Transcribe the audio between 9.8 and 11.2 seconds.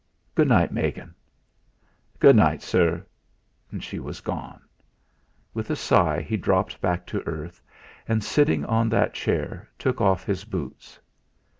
off his boots.